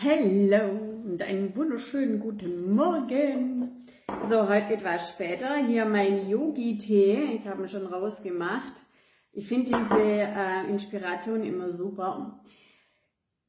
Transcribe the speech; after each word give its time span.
Hallo 0.00 0.78
und 1.06 1.20
einen 1.22 1.56
wunderschönen 1.56 2.20
guten 2.20 2.72
Morgen. 2.72 3.84
So, 4.28 4.48
heute 4.48 4.74
etwas 4.74 5.08
später. 5.08 5.56
Hier 5.56 5.86
mein 5.86 6.28
Yogi-Tee. 6.28 7.34
Ich 7.34 7.48
habe 7.48 7.62
ihn 7.62 7.68
schon 7.68 7.86
rausgemacht. 7.86 8.74
Ich 9.32 9.48
finde 9.48 9.72
diese 9.72 10.00
äh, 10.00 10.70
Inspiration 10.70 11.42
immer 11.42 11.72
super. 11.72 12.38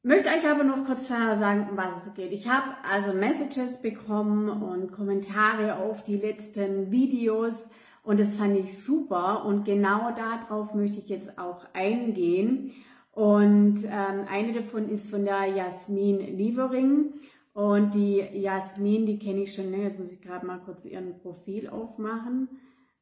Möchte 0.02 0.28
euch 0.30 0.44
aber 0.44 0.64
noch 0.64 0.84
kurz 0.86 1.06
vorher 1.06 1.38
sagen, 1.38 1.68
um 1.70 1.76
was 1.76 2.04
es 2.04 2.14
geht. 2.14 2.32
Ich 2.32 2.48
habe 2.48 2.74
also 2.82 3.12
Messages 3.12 3.80
bekommen 3.80 4.48
und 4.48 4.90
Kommentare 4.90 5.76
auf 5.76 6.02
die 6.02 6.16
letzten 6.16 6.90
Videos 6.90 7.54
und 8.02 8.18
das 8.18 8.36
fand 8.36 8.58
ich 8.58 8.82
super 8.82 9.44
und 9.44 9.64
genau 9.64 10.10
darauf 10.16 10.74
möchte 10.74 10.98
ich 10.98 11.08
jetzt 11.08 11.38
auch 11.38 11.64
eingehen. 11.74 12.72
Und 13.20 13.84
ähm, 13.84 14.24
eine 14.30 14.54
davon 14.54 14.88
ist 14.88 15.10
von 15.10 15.26
der 15.26 15.44
Jasmin 15.44 16.38
Lievering. 16.38 17.12
Und 17.52 17.94
die 17.94 18.16
Jasmin, 18.16 19.04
die 19.04 19.18
kenne 19.18 19.42
ich 19.42 19.54
schon 19.54 19.70
länger. 19.70 19.84
Jetzt 19.84 20.00
muss 20.00 20.10
ich 20.10 20.22
gerade 20.22 20.46
mal 20.46 20.58
kurz 20.64 20.86
ihren 20.86 21.18
Profil 21.18 21.68
aufmachen. 21.68 22.48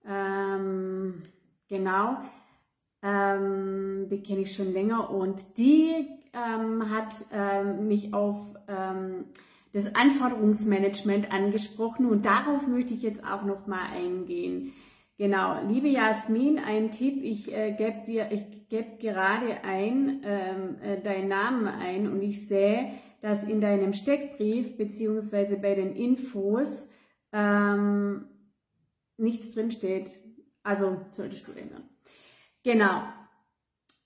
Ähm, 0.05 1.23
genau. 1.69 2.17
Ähm, 3.01 4.09
die 4.11 4.21
kenne 4.21 4.41
ich 4.41 4.57
schon 4.57 4.73
länger. 4.73 5.09
Und 5.09 5.57
die 5.57 6.09
ähm, 6.33 6.91
hat 6.91 7.15
ähm, 7.33 7.87
mich 7.87 8.13
auf 8.13 8.41
ähm, 8.67 9.27
das 9.73 9.95
Anforderungsmanagement 9.95 11.33
angesprochen. 11.33 12.07
Und 12.07 12.27
darauf 12.27 12.67
möchte 12.67 12.93
ich 12.93 13.03
jetzt 13.03 13.23
auch 13.25 13.45
noch 13.45 13.69
mal 13.69 13.89
eingehen. 13.93 14.73
Genau, 15.19 15.61
liebe 15.67 15.89
Jasmin, 15.89 16.61
ein 16.61 16.93
Tipp, 16.93 17.25
ich 17.25 17.53
äh, 17.53 17.73
gebe 17.73 18.05
dir, 18.07 18.31
ich 18.31 18.69
gebe 18.69 18.99
gerade 18.99 19.65
ein, 19.65 20.23
ähm, 20.23 20.77
äh, 20.81 21.01
deinen 21.01 21.27
Namen 21.27 21.67
ein 21.67 22.07
und 22.07 22.23
ich 22.23 22.47
sehe, 22.47 22.93
dass 23.21 23.43
in 23.43 23.61
deinem 23.61 23.93
Steckbrief 23.93 24.77
beziehungsweise 24.77 25.57
bei 25.57 25.75
den 25.75 25.97
Infos 25.97 26.87
ähm, 27.33 28.27
nichts 29.17 29.51
drin 29.51 29.73
steht. 29.73 30.21
Also 30.63 31.01
solltest 31.11 31.49
du 31.49 31.53
ändern. 31.53 31.89
Genau. 32.63 33.03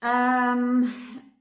Ähm, 0.00 0.90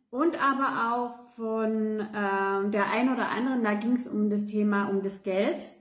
und 0.09 0.35
aber 0.43 0.93
auch 0.93 1.15
von 1.37 2.05
ähm, 2.13 2.71
der 2.71 2.91
ein 2.91 3.09
oder 3.09 3.29
anderen, 3.29 3.63
da 3.63 3.73
ging 3.75 3.95
es 3.95 4.05
um 4.05 4.29
das 4.29 4.45
Thema, 4.47 4.89
um 4.89 5.01
das 5.01 5.23
Geld. 5.23 5.71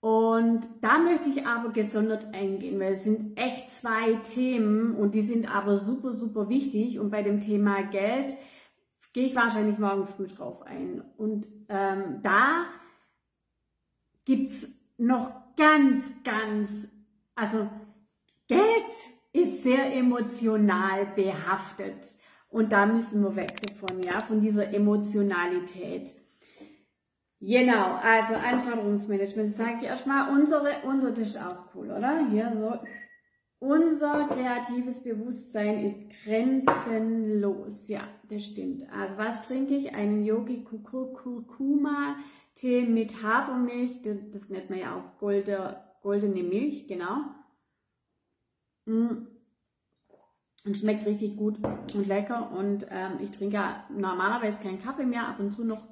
Und 0.00 0.66
da 0.80 0.98
möchte 0.98 1.28
ich 1.28 1.46
aber 1.46 1.70
gesondert 1.70 2.34
eingehen, 2.34 2.80
weil 2.80 2.94
es 2.94 3.04
sind 3.04 3.38
echt 3.38 3.70
zwei 3.70 4.14
Themen 4.14 4.94
und 4.94 5.14
die 5.14 5.20
sind 5.20 5.54
aber 5.54 5.76
super, 5.76 6.12
super 6.12 6.48
wichtig. 6.48 6.98
Und 6.98 7.10
bei 7.10 7.22
dem 7.22 7.40
Thema 7.40 7.82
Geld 7.82 8.34
gehe 9.12 9.26
ich 9.26 9.36
wahrscheinlich 9.36 9.78
morgen 9.78 10.06
früh 10.06 10.26
drauf 10.26 10.62
ein. 10.62 11.02
Und 11.18 11.46
ähm, 11.68 12.20
da 12.22 12.64
gibt's 14.24 14.68
noch 14.96 15.32
ganz, 15.56 16.10
ganz, 16.24 16.88
also 17.34 17.68
Geld 18.48 18.60
ist 19.32 19.62
sehr 19.62 19.94
emotional 19.94 21.06
behaftet. 21.14 22.06
Und 22.48 22.72
da 22.72 22.86
müssen 22.86 23.22
wir 23.22 23.36
weg 23.36 23.60
davon, 23.60 24.02
ja, 24.02 24.20
von 24.20 24.40
dieser 24.40 24.72
Emotionalität. 24.72 26.14
Genau, 27.40 27.94
also 27.94 28.34
Anforderungsmanagement. 28.34 29.54
Sage 29.54 29.78
ich 29.80 29.84
erstmal, 29.84 30.30
unsere, 30.30 30.82
unser, 30.84 31.10
das 31.10 31.28
ist 31.28 31.42
auch 31.42 31.74
cool, 31.74 31.90
oder? 31.90 32.26
Hier 32.30 32.52
so. 32.54 32.78
Unser 33.62 34.28
kreatives 34.28 35.02
Bewusstsein 35.02 35.84
ist 35.84 35.96
grenzenlos. 36.24 37.88
Ja, 37.88 38.08
das 38.28 38.44
stimmt. 38.44 38.90
Also 38.90 39.18
was 39.18 39.42
trinke 39.42 39.74
ich? 39.74 39.94
Einen 39.94 40.24
Yogi 40.24 40.64
Kurkuma 40.64 42.16
Tee 42.54 42.82
mit 42.82 43.22
Hafermilch. 43.22 44.02
Das 44.02 44.48
nennt 44.48 44.70
man 44.70 44.78
ja 44.78 44.96
auch 44.96 45.18
golde, 45.18 45.80
goldene 46.02 46.42
Milch, 46.42 46.86
genau. 46.88 47.24
Mm. 48.86 49.26
Und 50.66 50.76
schmeckt 50.76 51.06
richtig 51.06 51.36
gut 51.38 51.58
und 51.94 52.06
lecker. 52.06 52.52
Und 52.52 52.86
ähm, 52.90 53.18
ich 53.22 53.30
trinke 53.30 53.62
normalerweise 53.90 54.60
keinen 54.62 54.82
Kaffee 54.82 55.06
mehr, 55.06 55.26
ab 55.26 55.40
und 55.40 55.52
zu 55.52 55.64
noch 55.64 55.86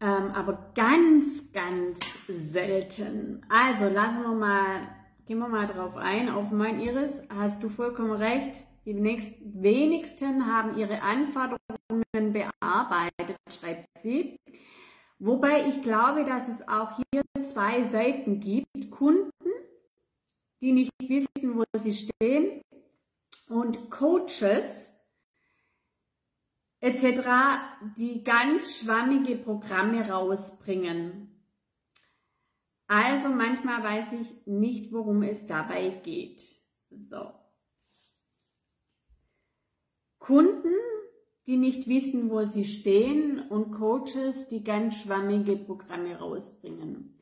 ähm, 0.00 0.30
aber 0.34 0.72
ganz, 0.74 1.50
ganz 1.52 1.98
selten. 2.28 3.44
Also 3.48 3.92
lassen 3.92 4.22
wir 4.22 4.34
mal, 4.34 4.88
gehen 5.26 5.38
wir 5.38 5.48
mal 5.48 5.66
drauf 5.66 5.96
ein. 5.96 6.28
Auf 6.28 6.50
mein 6.50 6.80
Iris 6.80 7.22
hast 7.28 7.62
du 7.62 7.68
vollkommen 7.68 8.12
recht. 8.12 8.60
Die 8.84 8.94
wenigsten 8.94 10.46
haben 10.46 10.76
ihre 10.78 11.02
Anforderungen 11.02 12.32
bearbeitet, 12.32 13.36
schreibt 13.50 13.88
sie. 14.02 14.38
Wobei 15.18 15.66
ich 15.66 15.82
glaube, 15.82 16.24
dass 16.24 16.48
es 16.48 16.68
auch 16.68 16.96
hier 16.96 17.22
zwei 17.42 17.84
Seiten 17.88 18.38
gibt. 18.38 18.90
Kunden, 18.90 19.32
die 20.60 20.72
nicht 20.72 20.92
wissen, 21.00 21.56
wo 21.56 21.64
sie 21.78 21.92
stehen 21.92 22.60
und 23.48 23.90
Coaches, 23.90 24.92
etc., 26.80 27.28
die 27.96 28.22
ganz 28.22 28.78
schwammige 28.78 29.36
Programme 29.36 30.08
rausbringen. 30.08 31.32
Also 32.86 33.28
manchmal 33.28 33.82
weiß 33.82 34.12
ich 34.20 34.46
nicht, 34.46 34.92
worum 34.92 35.22
es 35.22 35.46
dabei 35.46 35.90
geht. 35.90 36.42
So. 36.90 37.32
Kunden, 40.18 40.74
die 41.46 41.56
nicht 41.56 41.88
wissen, 41.88 42.30
wo 42.30 42.44
sie 42.44 42.64
stehen 42.64 43.48
und 43.48 43.72
Coaches, 43.72 44.48
die 44.48 44.64
ganz 44.64 44.96
schwammige 44.96 45.56
Programme 45.56 46.16
rausbringen. 46.16 47.20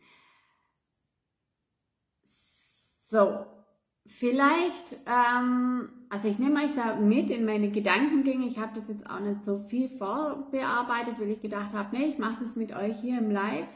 So, 3.06 3.47
Vielleicht, 4.06 4.98
ähm, 5.06 5.88
also 6.10 6.28
ich 6.28 6.38
nehme 6.38 6.62
euch 6.62 6.75
da 6.75 6.97
mit 6.97 7.31
in 7.31 7.47
meine 7.47 7.70
Gedankengänge. 7.70 8.47
Ich 8.47 8.59
habe 8.59 8.78
das 8.78 8.88
jetzt 8.88 9.09
auch 9.09 9.20
nicht 9.20 9.44
so 9.44 9.60
viel 9.60 9.88
vorbearbeitet, 9.88 11.19
weil 11.19 11.31
ich 11.31 11.41
gedacht 11.41 11.72
habe, 11.72 11.97
nee, 11.97 12.06
ich 12.06 12.19
mache 12.19 12.44
das 12.44 12.54
mit 12.54 12.76
euch 12.76 13.00
hier 13.00 13.19
im 13.19 13.31
Live. 13.31 13.69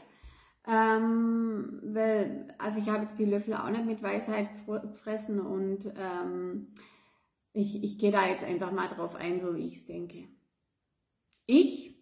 Ähm, 0.67 1.79
weil, 1.83 2.53
also 2.59 2.79
ich 2.79 2.89
habe 2.89 3.03
jetzt 3.03 3.17
die 3.17 3.25
Löffel 3.25 3.55
auch 3.55 3.69
nicht 3.71 3.85
mit 3.85 4.03
Weisheit 4.03 4.49
gefressen 4.67 5.39
und 5.39 5.91
ähm, 5.97 6.75
ich, 7.53 7.83
ich 7.83 7.97
gehe 7.97 8.11
da 8.11 8.27
jetzt 8.27 8.43
einfach 8.43 8.71
mal 8.71 8.87
drauf 8.87 9.15
ein, 9.15 9.39
so 9.39 9.55
wie 9.55 9.65
ich 9.65 9.77
es 9.77 9.85
denke. 9.87 10.27
Ich, 11.47 11.97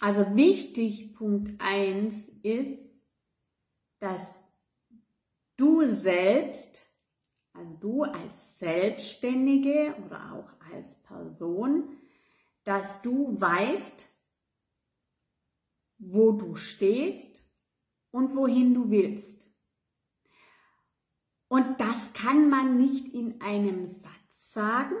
also 0.00 0.36
wichtig, 0.36 1.14
Punkt 1.14 1.58
1 1.58 2.28
ist, 2.42 3.00
dass 4.00 4.45
du 5.56 5.86
selbst, 5.88 6.86
also 7.52 7.76
du 7.76 8.02
als 8.02 8.58
Selbstständige 8.58 9.94
oder 10.04 10.32
auch 10.32 10.72
als 10.72 10.94
Person, 11.02 11.96
dass 12.64 13.02
du 13.02 13.40
weißt, 13.40 14.10
wo 15.98 16.32
du 16.32 16.56
stehst 16.56 17.42
und 18.10 18.34
wohin 18.34 18.74
du 18.74 18.90
willst. 18.90 19.46
Und 21.48 21.80
das 21.80 22.12
kann 22.12 22.50
man 22.50 22.76
nicht 22.76 23.14
in 23.14 23.40
einem 23.40 23.88
Satz 23.88 24.52
sagen. 24.52 24.96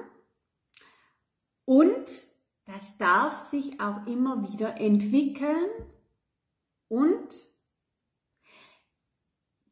Und 1.64 2.26
das 2.64 2.96
darf 2.98 3.48
sich 3.50 3.80
auch 3.80 4.06
immer 4.06 4.50
wieder 4.50 4.80
entwickeln 4.80 5.68
und 6.88 7.50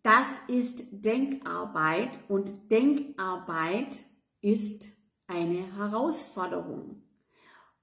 das 0.05 0.27
ist 0.49 0.85
Denkarbeit 0.93 2.19
und 2.29 2.71
Denkarbeit 2.71 4.05
ist 4.43 4.87
eine 5.27 5.77
Herausforderung. 5.77 7.03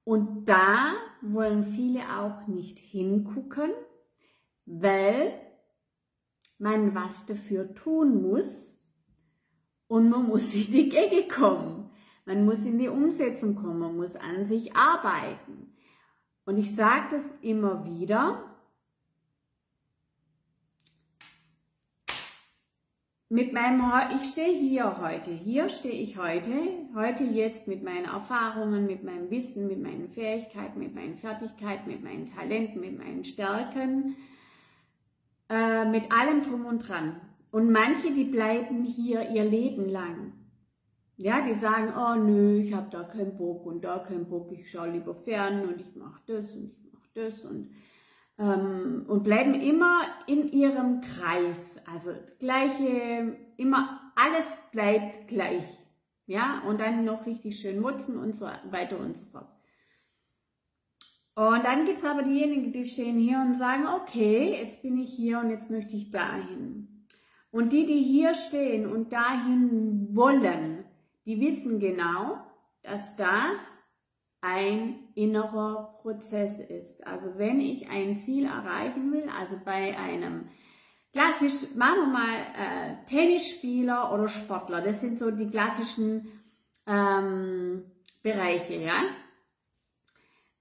Und 0.03 0.45
da 0.45 0.93
wollen 1.21 1.65
viele 1.65 2.01
auch 2.19 2.45
nicht 2.45 2.77
hingucken, 2.77 3.71
weil 4.65 5.33
man 6.59 6.93
was 6.93 7.25
dafür 7.25 7.73
tun 7.73 8.21
muss 8.21 8.77
und 9.87 10.09
man 10.09 10.27
muss 10.27 10.51
sich 10.51 10.69
die 10.69 10.89
Gänge 10.89 11.27
kommen. 11.27 11.89
Man 12.25 12.45
muss 12.45 12.59
in 12.59 12.77
die 12.77 12.87
Umsetzung 12.87 13.55
kommen, 13.55 13.79
man 13.79 13.97
muss 13.97 14.15
an 14.15 14.45
sich 14.45 14.75
arbeiten. 14.75 15.75
Und 16.45 16.57
ich 16.59 16.75
sage 16.75 17.17
das 17.17 17.23
immer 17.41 17.83
wieder, 17.85 18.50
mit 23.31 23.53
meinem, 23.53 23.81
ich 24.21 24.29
stehe 24.29 24.53
hier 24.53 24.97
heute, 25.01 25.31
hier 25.31 25.69
stehe 25.69 25.93
ich 25.93 26.17
heute, 26.17 26.51
heute 26.93 27.23
jetzt 27.23 27.65
mit 27.65 27.81
meinen 27.81 28.03
Erfahrungen, 28.03 28.85
mit 28.85 29.05
meinem 29.05 29.31
Wissen, 29.31 29.67
mit 29.67 29.81
meinen 29.81 30.09
Fähigkeiten, 30.09 30.77
mit 30.79 30.93
meinen 30.93 31.15
Fertigkeiten, 31.15 31.89
mit 31.89 32.03
meinen 32.03 32.25
Talenten, 32.25 32.81
mit 32.81 32.97
meinen 32.97 33.23
Stärken, 33.23 34.17
äh, 35.47 35.85
mit 35.85 36.11
allem 36.11 36.41
drum 36.41 36.65
und 36.65 36.79
dran. 36.79 37.21
Und 37.51 37.71
manche, 37.71 38.11
die 38.11 38.25
bleiben 38.25 38.83
hier 38.83 39.29
ihr 39.29 39.45
Leben 39.45 39.87
lang. 39.87 40.33
Ja, 41.15 41.47
die 41.47 41.57
sagen, 41.57 41.93
oh 41.97 42.21
nö, 42.21 42.59
ich 42.59 42.73
habe 42.73 42.89
da 42.91 43.03
keinen 43.03 43.37
Bock 43.37 43.65
und 43.65 43.85
da 43.85 43.99
keinen 43.99 44.27
Bock, 44.27 44.51
ich 44.51 44.69
schaue 44.69 44.89
lieber 44.89 45.13
fern 45.13 45.69
und 45.69 45.79
ich 45.79 45.95
mache 45.95 46.21
das 46.27 46.53
und 46.53 46.65
ich 46.65 46.91
mache 46.91 47.09
das 47.13 47.45
und, 47.45 47.69
ähm, 48.41 49.05
und 49.07 49.23
bleiben 49.23 49.53
immer 49.53 50.01
in 50.25 50.51
ihrem 50.51 51.01
Kreis. 51.01 51.79
Also 51.91 52.11
gleiche, 52.39 53.37
immer 53.57 54.11
alles 54.15 54.45
bleibt 54.71 55.27
gleich. 55.27 55.63
Ja, 56.25 56.63
und 56.67 56.79
dann 56.79 57.05
noch 57.05 57.25
richtig 57.25 57.59
schön 57.59 57.81
nutzen 57.81 58.17
und 58.17 58.35
so 58.35 58.47
weiter 58.69 58.99
und 58.99 59.17
so 59.17 59.25
fort. 59.25 59.47
Und 61.35 61.63
dann 61.63 61.85
gibt 61.85 61.99
es 61.99 62.05
aber 62.05 62.23
diejenigen, 62.23 62.71
die 62.71 62.85
stehen 62.85 63.17
hier 63.17 63.39
und 63.39 63.55
sagen, 63.55 63.85
okay, 63.87 64.57
jetzt 64.61 64.81
bin 64.81 64.97
ich 64.97 65.13
hier 65.13 65.39
und 65.39 65.49
jetzt 65.49 65.69
möchte 65.69 65.95
ich 65.95 66.11
dahin. 66.11 67.05
Und 67.51 67.73
die, 67.73 67.85
die 67.85 68.01
hier 68.01 68.33
stehen 68.33 68.85
und 68.85 69.11
dahin 69.11 70.15
wollen, 70.15 70.85
die 71.25 71.39
wissen 71.39 71.79
genau, 71.79 72.37
dass 72.81 73.15
das 73.15 73.80
ein 74.41 75.07
innerer 75.13 75.99
Prozess 76.01 76.59
ist. 76.59 77.05
Also 77.05 77.37
wenn 77.37 77.61
ich 77.61 77.89
ein 77.89 78.19
Ziel 78.19 78.45
erreichen 78.45 79.11
will, 79.11 79.29
also 79.29 79.55
bei 79.63 79.97
einem 79.97 80.49
klassisch, 81.13 81.75
machen 81.75 81.99
wir 81.99 82.07
mal 82.07 82.35
äh, 82.57 83.05
Tennisspieler 83.05 84.11
oder 84.13 84.27
Sportler, 84.27 84.81
das 84.81 85.01
sind 85.01 85.19
so 85.19 85.29
die 85.29 85.49
klassischen 85.49 86.27
ähm, 86.87 87.83
Bereiche, 88.23 88.75
ja. 88.75 89.03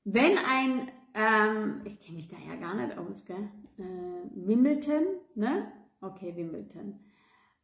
Wenn 0.04 0.38
ein, 0.38 0.90
ähm, 1.14 1.82
ich 1.84 2.00
kenne 2.00 2.18
mich 2.18 2.28
da 2.28 2.36
ja 2.38 2.56
gar 2.56 2.74
nicht 2.74 2.96
aus, 2.98 3.24
gell? 3.24 3.48
Äh, 3.78 4.30
Wimbledon, 4.34 5.04
ne? 5.34 5.72
Okay, 6.00 6.34
Wimbledon. 6.36 7.00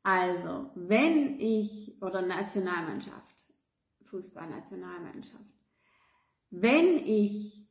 Also, 0.03 0.71
wenn 0.75 1.41
ich, 1.41 2.01
oder 2.01 2.23
Nationalmannschaft, 2.23 3.35
Fußballnationalmannschaft, 4.05 5.56
wenn 6.61 6.97
ich, 7.07 7.69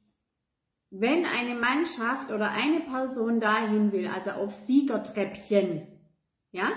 wenn 0.91 1.25
eine 1.25 1.55
Mannschaft 1.55 2.31
oder 2.31 2.51
eine 2.51 2.81
Person 2.81 3.39
dahin 3.39 3.91
will, 3.91 4.07
also 4.07 4.31
auf 4.31 4.53
Siegertreppchen, 4.53 5.87
ja, 6.51 6.69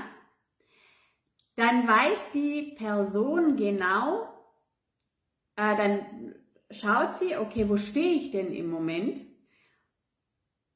dann 1.57 1.87
weiß 1.87 2.31
die 2.33 2.75
Person 2.77 3.57
genau, 3.57 4.23
äh, 5.57 5.77
dann 5.77 6.35
schaut 6.71 7.17
sie, 7.17 7.37
okay, 7.37 7.69
wo 7.69 7.77
stehe 7.77 8.15
ich 8.15 8.31
denn 8.31 8.53
im 8.53 8.71
Moment 8.71 9.21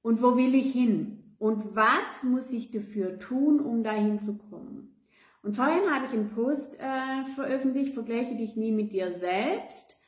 und 0.02 0.22
wo 0.22 0.36
will 0.36 0.54
ich 0.54 0.72
hin 0.72 1.36
und 1.38 1.74
was 1.74 2.22
muss 2.22 2.52
ich 2.52 2.70
dafür 2.70 3.18
tun, 3.18 3.60
um 3.60 3.82
dahin 3.82 4.20
zu 4.20 4.36
kommen. 4.36 5.08
Und 5.42 5.56
vorhin 5.56 5.90
habe 5.90 6.04
ich 6.04 6.12
einen 6.12 6.30
Post 6.30 6.78
äh, 6.78 7.24
veröffentlicht, 7.34 7.94
vergleiche 7.94 8.36
dich 8.36 8.54
nie 8.54 8.70
mit 8.70 8.92
dir 8.92 9.12
selbst, 9.18 10.01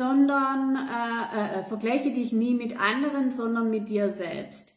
sondern 0.00 0.76
äh, 0.76 1.58
äh, 1.58 1.60
äh, 1.60 1.64
vergleiche 1.64 2.10
dich 2.10 2.32
nie 2.32 2.54
mit 2.54 2.80
anderen, 2.80 3.32
sondern 3.32 3.68
mit 3.68 3.90
dir 3.90 4.08
selbst. 4.08 4.74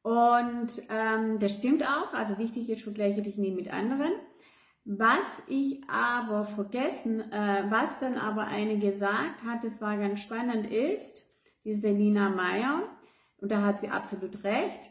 Und 0.00 0.70
ähm, 0.88 1.38
das 1.38 1.58
stimmt 1.58 1.86
auch, 1.86 2.14
also 2.14 2.38
wichtig 2.38 2.70
ist, 2.70 2.82
vergleiche 2.82 3.20
dich 3.20 3.36
nie 3.36 3.50
mit 3.50 3.70
anderen. 3.70 4.12
Was 4.86 5.42
ich 5.48 5.82
aber 5.86 6.46
vergessen, 6.46 7.30
äh, 7.30 7.64
was 7.68 8.00
dann 8.00 8.16
aber 8.16 8.46
eine 8.46 8.78
gesagt 8.78 9.44
hat, 9.46 9.64
das 9.64 9.82
war 9.82 9.98
ganz 9.98 10.20
spannend, 10.20 10.70
ist, 10.70 11.30
die 11.66 11.74
Selina 11.74 12.30
Meyer, 12.30 12.84
und 13.36 13.52
da 13.52 13.60
hat 13.60 13.80
sie 13.80 13.90
absolut 13.90 14.44
recht, 14.44 14.90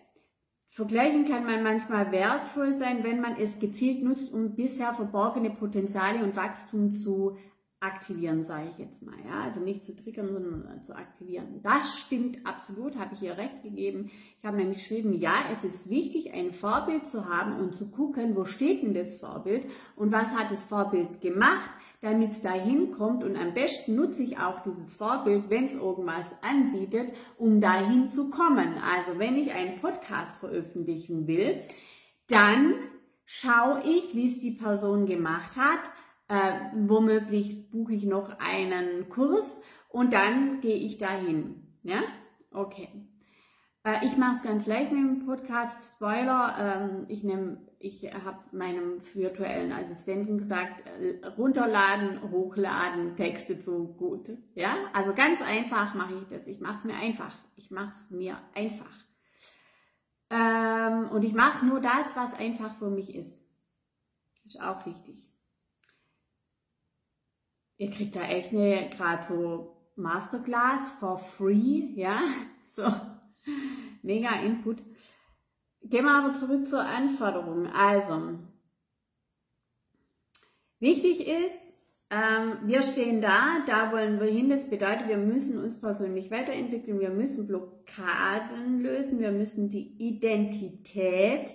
Vergleichen 0.70 1.26
kann 1.26 1.46
man 1.46 1.64
manchmal 1.64 2.12
wertvoll 2.12 2.74
sein, 2.74 3.04
wenn 3.04 3.22
man 3.22 3.38
es 3.38 3.58
gezielt 3.58 4.04
nutzt, 4.04 4.32
um 4.34 4.56
bisher 4.56 4.94
verborgene 4.94 5.52
Potenziale 5.52 6.24
und 6.24 6.36
Wachstum 6.36 6.96
zu 6.96 7.38
aktivieren, 7.84 8.46
sage 8.46 8.70
ich 8.72 8.78
jetzt 8.78 9.04
mal. 9.04 9.18
Ja? 9.28 9.42
Also 9.42 9.60
nicht 9.60 9.86
zu 9.86 9.96
triggern, 9.96 10.30
sondern 10.32 10.82
zu 10.82 10.96
aktivieren. 10.96 11.62
Das 11.62 12.00
stimmt 12.00 12.46
absolut, 12.46 12.98
habe 12.98 13.14
ich 13.14 13.22
ihr 13.22 13.38
recht 13.38 13.62
gegeben. 13.62 14.10
Ich 14.40 14.46
habe 14.46 14.58
nämlich 14.58 14.78
geschrieben, 14.78 15.14
ja, 15.14 15.34
es 15.52 15.64
ist 15.64 15.90
wichtig, 15.90 16.34
ein 16.34 16.54
Vorbild 16.54 17.06
zu 17.08 17.28
haben 17.28 17.60
und 17.60 17.76
zu 17.76 17.90
gucken, 17.90 18.36
wo 18.36 18.46
steht 18.46 18.84
denn 18.84 18.94
das 18.94 19.18
Vorbild 19.18 19.66
und 19.96 20.12
was 20.12 20.30
hat 20.34 20.50
das 20.50 20.66
Vorbild 20.66 21.20
gemacht, 21.20 21.70
damit 22.02 22.32
es 22.32 22.42
dahin 22.42 22.92
kommt. 22.92 23.24
Und 23.24 23.36
am 23.36 23.54
besten 23.54 23.96
nutze 23.96 24.24
ich 24.24 24.40
auch 24.40 24.64
dieses 24.64 24.96
Vorbild, 24.96 25.50
wenn 25.50 25.66
es 25.66 25.76
irgendwas 25.76 26.28
anbietet, 26.42 27.14
um 27.38 27.60
dahin 27.60 28.12
zu 28.12 28.30
kommen. 28.30 28.76
Also 28.78 29.20
wenn 29.20 29.36
ich 29.36 29.52
einen 29.52 29.82
Podcast 29.82 30.38
veröffentlichen 30.38 31.28
will, 31.28 31.62
dann 32.28 32.76
schaue 33.26 33.82
ich, 33.84 34.16
wie 34.16 34.32
es 34.32 34.40
die 34.40 34.52
Person 34.52 35.06
gemacht 35.06 35.58
hat 35.58 35.80
äh, 36.28 36.54
womöglich 36.76 37.70
buche 37.70 37.94
ich 37.94 38.06
noch 38.06 38.40
einen 38.40 39.10
Kurs 39.10 39.62
und 39.90 40.14
dann 40.14 40.62
gehe 40.62 40.78
ich 40.78 40.98
dahin. 40.98 41.68
Ja? 41.84 42.02
Okay. 42.52 42.90
Äh, 43.84 44.06
ich 44.06 44.18
mache 44.18 44.38
es 44.38 44.42
ganz 44.42 44.66
leicht 44.66 44.92
mit 44.92 45.02
dem 45.02 45.26
Podcast. 45.26 45.96
Spoiler, 45.96 46.56
ähm, 46.60 47.06
ich 47.10 47.24
nehme, 47.24 47.58
ich 47.80 48.04
habe 48.14 48.40
meinem 48.52 49.02
virtuellen 49.14 49.74
Assistenten 49.74 50.38
gesagt, 50.38 50.88
äh, 50.88 51.26
runterladen, 51.38 52.32
hochladen, 52.32 53.16
Texte 53.16 53.60
zu 53.60 53.94
gut. 53.94 54.30
Ja, 54.56 54.76
also 54.94 55.14
ganz 55.14 55.42
einfach 55.42 55.94
mache 55.94 56.16
ich 56.16 56.28
das. 56.28 56.48
Ich 56.48 56.62
mache 56.62 56.78
es 56.78 56.84
mir 56.86 56.96
einfach. 56.96 57.36
Ich 57.56 57.72
mache 57.72 57.94
es 57.94 58.10
mir 58.10 58.38
einfach. 58.56 59.04
Ähm, 60.30 61.10
und 61.10 61.24
ich 61.24 61.34
mache 61.34 61.66
nur 61.66 61.82
das, 61.82 62.16
was 62.16 62.34
einfach 62.34 62.74
für 62.76 62.90
mich 62.90 63.14
ist. 63.14 63.44
Ist 64.46 64.62
auch 64.62 64.86
wichtig. 64.86 65.33
Ihr 67.84 67.92
kriegt 67.92 68.16
da 68.16 68.24
echt 68.24 68.54
eine 68.54 68.90
gerade 68.96 69.26
so 69.26 69.76
Masterclass 69.98 70.92
for 71.02 71.18
free, 71.18 71.92
ja, 71.96 72.22
so 72.70 72.84
mega 74.02 74.40
Input. 74.40 74.82
Gehen 75.82 76.06
wir 76.06 76.12
aber 76.12 76.34
zurück 76.34 76.66
zur 76.66 76.80
Anforderung. 76.80 77.68
Also, 77.68 78.40
wichtig 80.80 81.28
ist, 81.28 81.74
ähm, 82.10 82.60
wir 82.64 82.82
stehen 82.84 83.20
da, 83.20 83.66
da 83.68 83.92
wollen 83.92 84.22
wir 84.22 84.28
hin. 84.28 84.50
Das 84.50 84.70
bedeutet, 84.70 85.10
wir 85.10 85.18
müssen 85.18 85.58
uns 85.62 85.78
persönlich 85.82 86.32
weiterentwickeln, 86.32 87.02
wir 87.02 87.10
müssen 87.10 87.48
Blockaden 87.48 88.80
lösen, 88.80 89.20
wir 89.20 89.34
müssen 89.34 89.68
die 89.68 89.98
Identität, 89.98 91.50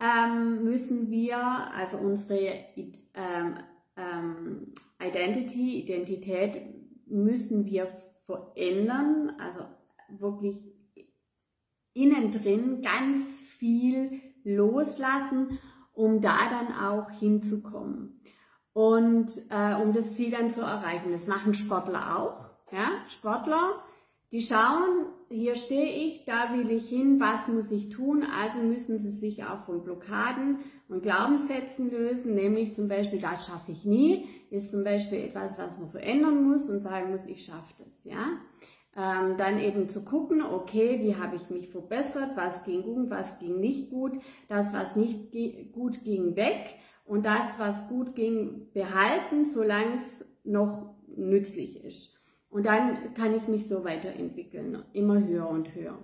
ähm, 0.00 0.64
müssen 0.64 1.08
wir, 1.08 1.38
also 1.38 1.98
unsere 1.98 2.64
ähm, 3.14 3.58
ähm, 3.96 4.72
Identity, 5.00 5.80
Identität 5.82 6.62
müssen 7.06 7.66
wir 7.66 7.88
verändern, 8.26 9.32
also 9.38 9.64
wirklich 10.08 10.56
innen 11.94 12.30
drin 12.30 12.82
ganz 12.82 13.38
viel 13.38 14.20
loslassen, 14.44 15.58
um 15.92 16.20
da 16.20 16.48
dann 16.48 16.74
auch 16.74 17.10
hinzukommen. 17.10 18.20
Und 18.72 19.30
äh, 19.50 19.74
um 19.74 19.92
das 19.92 20.14
Ziel 20.14 20.30
dann 20.30 20.50
zu 20.50 20.62
erreichen. 20.62 21.12
Das 21.12 21.26
machen 21.26 21.52
Sportler 21.52 22.18
auch. 22.18 22.50
Ja? 22.72 22.88
Sportler 23.08 23.82
die 24.32 24.40
schauen, 24.40 25.06
hier 25.28 25.54
stehe 25.54 26.06
ich, 26.06 26.24
da 26.24 26.54
will 26.54 26.70
ich 26.70 26.88
hin, 26.88 27.20
was 27.20 27.48
muss 27.48 27.70
ich 27.70 27.90
tun? 27.90 28.24
Also 28.24 28.60
müssen 28.60 28.98
sie 28.98 29.10
sich 29.10 29.44
auch 29.44 29.66
von 29.66 29.84
Blockaden 29.84 30.60
und 30.88 31.02
Glaubenssätzen 31.02 31.90
lösen, 31.90 32.34
nämlich 32.34 32.74
zum 32.74 32.88
Beispiel, 32.88 33.20
das 33.20 33.46
schaffe 33.46 33.72
ich 33.72 33.84
nie, 33.84 34.26
ist 34.50 34.70
zum 34.70 34.84
Beispiel 34.84 35.18
etwas, 35.18 35.58
was 35.58 35.78
man 35.78 35.90
verändern 35.90 36.48
muss 36.48 36.70
und 36.70 36.80
sagen 36.80 37.10
muss, 37.10 37.26
ich 37.26 37.44
schaffe 37.44 37.74
das, 37.78 38.04
ja. 38.04 38.26
Ähm, 38.94 39.36
dann 39.38 39.58
eben 39.58 39.88
zu 39.88 40.04
gucken, 40.04 40.42
okay, 40.42 41.00
wie 41.02 41.16
habe 41.16 41.36
ich 41.36 41.48
mich 41.50 41.68
verbessert, 41.68 42.32
was 42.34 42.64
ging 42.64 42.82
gut, 42.82 43.10
was 43.10 43.38
ging 43.38 43.58
nicht 43.58 43.90
gut, 43.90 44.18
das, 44.48 44.72
was 44.72 44.96
nicht 44.96 45.32
gut 45.72 46.04
ging, 46.04 46.36
weg 46.36 46.74
und 47.04 47.24
das, 47.24 47.58
was 47.58 47.88
gut 47.88 48.14
ging, 48.14 48.70
behalten, 48.72 49.46
solange 49.46 49.96
es 49.96 50.24
noch 50.44 50.94
nützlich 51.06 51.84
ist. 51.84 52.21
Und 52.52 52.66
dann 52.66 53.14
kann 53.14 53.34
ich 53.34 53.48
mich 53.48 53.66
so 53.66 53.82
weiterentwickeln, 53.82 54.84
immer 54.92 55.18
höher 55.18 55.48
und 55.48 55.74
höher. 55.74 55.96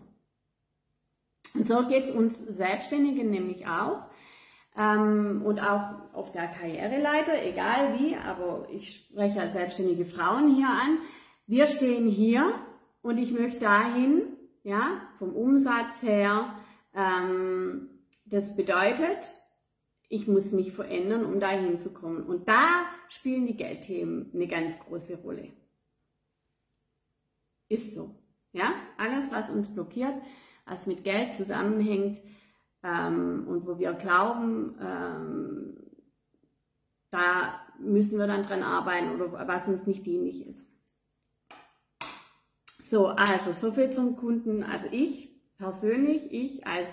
Und 1.53 1.69
so 1.69 1.87
geht 1.87 2.05
es 2.05 2.11
uns 2.11 2.39
Selbstständigen 2.49 3.31
nämlich 3.31 3.67
auch. 3.67 4.07
Ähm, 4.75 5.43
und 5.45 5.61
auch 5.61 6.15
auf 6.15 6.33
der 6.33 6.47
Karriereleiter, 6.49 7.45
egal 7.45 7.99
wie, 7.99 8.17
aber 8.17 8.67
ich 8.73 9.09
spreche 9.11 9.43
als 9.43 9.53
selbstständige 9.53 10.07
Frauen 10.07 10.55
hier 10.57 10.69
an. 10.69 10.99
Wir 11.47 11.67
stehen 11.67 12.09
hier 12.09 12.55
und 13.03 13.19
ich 13.19 13.31
möchte 13.33 13.61
dahin, 13.61 14.23
ja, 14.63 15.03
vom 15.19 15.35
Umsatz 15.35 16.01
her. 16.01 16.55
Ähm, 16.95 17.91
das 18.25 18.57
bedeutet, 18.57 19.19
ich 20.09 20.27
muss 20.27 20.53
mich 20.53 20.73
verändern, 20.73 21.27
um 21.27 21.41
dahin 21.41 21.83
zu 21.83 21.93
kommen. 21.93 22.23
Und 22.23 22.49
da 22.49 22.87
spielen 23.11 23.47
die 23.47 23.57
Geldthemen 23.57 24.31
eine 24.33 24.47
ganz 24.47 24.79
große 24.79 25.17
Rolle. 25.17 25.53
Ist 27.69 27.95
so. 27.95 28.15
Ja, 28.53 28.73
alles, 28.97 29.31
was 29.31 29.51
uns 29.51 29.73
blockiert, 29.73 30.15
was 30.67 30.87
mit 30.87 31.05
Geld 31.05 31.35
zusammenhängt 31.35 32.21
ähm, 32.83 33.45
und 33.47 33.67
wo 33.67 33.79
wir 33.79 33.93
glauben, 33.93 34.77
ähm, 34.81 35.77
da 37.11 37.61
müssen 37.79 38.19
wir 38.19 38.27
dann 38.27 38.43
dran 38.43 38.63
arbeiten 38.63 39.13
oder 39.13 39.47
was 39.47 39.69
uns 39.69 39.87
nicht 39.87 40.05
dienlich 40.05 40.47
ist. 40.47 40.67
So, 42.91 43.09
also 43.09 43.53
so 43.53 43.73
viel 43.73 43.91
zum 43.91 44.17
Kunden. 44.17 44.63
Also 44.63 44.87
ich 44.91 45.29
persönlich, 45.59 46.33
ich 46.33 46.67
als 46.67 46.87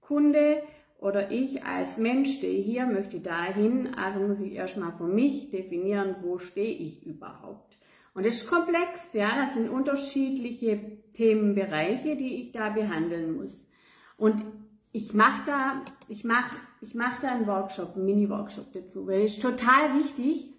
Kunde 0.00 0.62
oder 0.98 1.30
ich 1.30 1.64
als 1.64 1.96
Mensch 1.96 2.36
stehe 2.36 2.62
hier, 2.62 2.86
möchte 2.86 3.20
dahin, 3.20 3.94
also 3.94 4.20
muss 4.20 4.40
ich 4.40 4.52
erstmal 4.52 4.92
für 4.92 5.06
mich 5.06 5.50
definieren, 5.50 6.16
wo 6.22 6.38
stehe 6.38 6.74
ich 6.74 7.06
überhaupt. 7.06 7.78
Und 8.18 8.26
das 8.26 8.34
ist 8.34 8.48
komplex, 8.48 9.12
ja, 9.12 9.44
das 9.44 9.54
sind 9.54 9.68
unterschiedliche 9.68 10.98
Themenbereiche, 11.14 12.16
die 12.16 12.40
ich 12.40 12.50
da 12.50 12.68
behandeln 12.68 13.36
muss. 13.36 13.64
Und 14.16 14.44
ich 14.90 15.14
mache 15.14 15.42
da, 15.46 15.84
ich 16.08 16.24
mache, 16.24 16.56
ich 16.80 16.96
mache 16.96 17.22
da 17.22 17.28
einen 17.30 17.46
Workshop, 17.46 17.94
einen 17.94 18.06
Mini-Workshop 18.06 18.72
dazu, 18.72 19.06
weil 19.06 19.22
es 19.22 19.34
ist 19.34 19.42
total 19.42 20.00
wichtig 20.00 20.52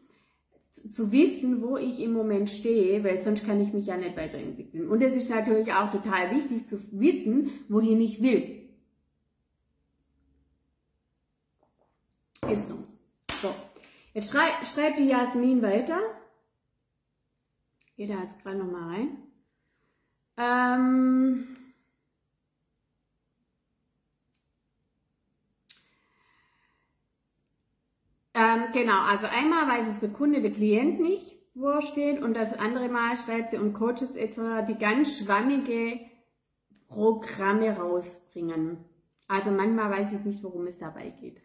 zu 0.89 1.11
wissen, 1.11 1.61
wo 1.61 1.75
ich 1.75 1.99
im 1.99 2.13
Moment 2.13 2.49
stehe, 2.49 3.03
weil 3.03 3.19
sonst 3.19 3.45
kann 3.45 3.59
ich 3.59 3.73
mich 3.73 3.87
ja 3.87 3.97
nicht 3.97 4.15
weiterentwickeln. 4.15 4.87
Und 4.87 5.01
es 5.01 5.17
ist 5.17 5.29
natürlich 5.29 5.73
auch 5.73 5.91
total 5.91 6.33
wichtig 6.33 6.65
zu 6.65 6.79
wissen, 6.91 7.51
wohin 7.67 7.99
ich 7.99 8.21
will. 8.21 8.69
Ist 12.49 12.69
so. 12.69 12.75
So. 13.41 13.53
Jetzt 14.13 14.31
schrei 14.31 14.47
schreibt 14.63 14.97
die 14.97 15.07
Jasmin 15.07 15.61
weiter. 15.61 15.99
Geht 17.99 18.11
da 18.11 18.21
jetzt 18.21 18.41
gerade 18.41 18.57
nochmal 18.57 18.91
rein. 18.93 19.17
Ähm 20.37 21.57
ähm, 28.33 28.63
genau, 28.71 29.01
also 29.01 29.25
einmal 29.25 29.67
weiß 29.67 29.87
es 29.89 29.99
der 29.99 30.11
Kunde, 30.11 30.41
der 30.41 30.51
Klient 30.51 31.01
nicht, 31.01 31.41
wo 31.55 31.65
er 31.65 31.81
steht 31.81 32.21
und 32.21 32.35
das 32.35 32.53
andere 32.53 32.87
Mal 32.87 33.17
schreibt 33.17 33.51
sie 33.51 33.57
und 33.57 33.73
Coaches 33.73 34.15
etc. 34.15 34.65
die 34.65 34.77
ganz 34.79 35.17
schwammige 35.17 35.99
Programme 36.87 37.75
rausbringen. 37.75 38.77
Also 39.27 39.51
manchmal 39.51 39.91
weiß 39.91 40.13
ich 40.13 40.23
nicht, 40.23 40.41
worum 40.41 40.67
es 40.67 40.77
dabei 40.77 41.09
geht. 41.09 41.41